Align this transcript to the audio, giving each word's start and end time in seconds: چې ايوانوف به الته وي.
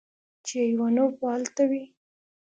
چې 0.45 0.55
ايوانوف 0.65 1.11
به 1.19 1.27
الته 1.37 1.63
وي. 1.69 1.83